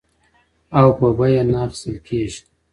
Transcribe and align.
او 0.79 0.87
په 0.97 1.07
بیه 1.17 1.43
نه 1.51 1.57
اخیستل 1.65 1.97
کېږي. 2.07 2.41